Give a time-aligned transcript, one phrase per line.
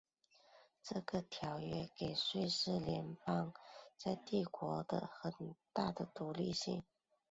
[0.81, 3.17] 这个条约给了瑞士邦联
[3.95, 6.81] 在帝国中的很大的独立性。